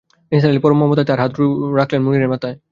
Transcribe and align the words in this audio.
নিসার 0.31 0.51
আলি 0.51 0.59
পরম 0.63 0.77
মমতায় 0.81 1.07
তাঁর 1.09 1.19
হাত 1.23 1.31
রাখলেন 1.79 2.01
মুনিরের 2.03 2.31
মাথায়। 2.33 2.55